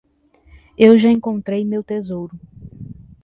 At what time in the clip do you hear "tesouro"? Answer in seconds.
1.83-2.35